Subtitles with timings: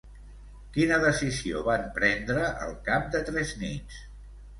[0.77, 4.01] Quina decisió van prendre al cap de tres nits?